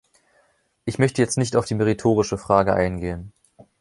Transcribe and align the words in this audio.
Ich 0.85 0.97
möchte 0.97 1.21
jetzt 1.21 1.37
nicht 1.37 1.55
auf 1.55 1.65
die 1.65 1.75
meritorische 1.75 2.39
Frage 2.39 2.73
eingehen. 2.73 3.33